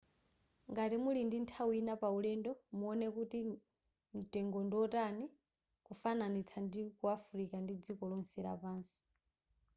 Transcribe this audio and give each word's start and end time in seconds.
ngati 0.71 0.95
muli 1.03 1.21
ndi 1.25 1.37
nthawi 1.43 1.73
ina 1.81 1.93
paulendo 2.01 2.51
muone 2.77 3.07
kuti 3.15 3.39
mtengo 4.19 4.59
ndiwotani 4.63 5.25
kufananitsa 5.85 6.57
ndiku 6.67 7.03
afilika 7.15 7.55
ndi 7.61 7.73
dziko 7.83 8.03
lonse 8.11 8.39
lapansi 8.45 8.99